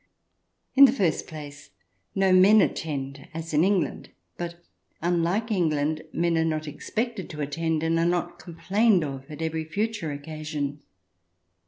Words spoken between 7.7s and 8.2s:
and are